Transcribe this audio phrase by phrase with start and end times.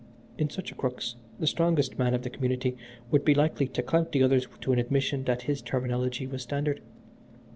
[0.39, 2.75] In such a crux the strongest man of the community
[3.11, 6.81] would be likely to clout the others to an admission that his terminology was standard.